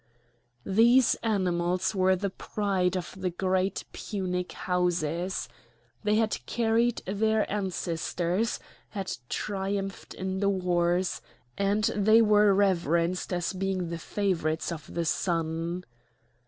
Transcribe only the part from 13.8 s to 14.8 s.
the favourites